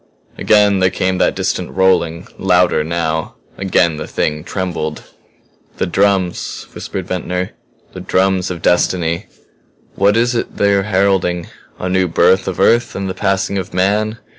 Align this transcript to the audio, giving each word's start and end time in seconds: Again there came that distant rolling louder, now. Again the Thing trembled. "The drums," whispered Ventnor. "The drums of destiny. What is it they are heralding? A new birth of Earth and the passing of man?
Again 0.35 0.79
there 0.79 0.89
came 0.89 1.19
that 1.19 1.35
distant 1.35 1.69
rolling 1.75 2.27
louder, 2.39 2.83
now. 2.83 3.35
Again 3.55 3.97
the 3.97 4.07
Thing 4.07 4.43
trembled. 4.43 5.03
"The 5.77 5.85
drums," 5.85 6.65
whispered 6.73 7.05
Ventnor. 7.07 7.51
"The 7.93 7.99
drums 8.01 8.49
of 8.49 8.63
destiny. 8.63 9.27
What 9.93 10.17
is 10.17 10.33
it 10.33 10.57
they 10.57 10.73
are 10.73 10.81
heralding? 10.81 11.49
A 11.77 11.87
new 11.87 12.07
birth 12.07 12.47
of 12.47 12.59
Earth 12.59 12.95
and 12.95 13.07
the 13.07 13.13
passing 13.13 13.59
of 13.59 13.75
man? 13.75 14.17